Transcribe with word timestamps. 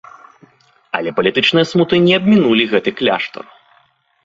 Але 0.99 1.09
палітычныя 1.19 1.69
смуты 1.73 1.95
не 2.07 2.13
абмінулі 2.21 2.63
гэты 2.75 2.89
кляштар. 3.03 3.45